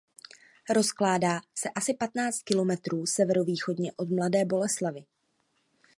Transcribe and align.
Rozkládá 0.69 1.41
se 1.55 1.69
asi 1.69 1.93
patnáct 1.93 2.43
kilometrů 2.43 3.05
severovýchodně 3.05 3.91
od 3.97 4.09
Mladé 4.09 4.45
Boleslavi. 4.45 5.05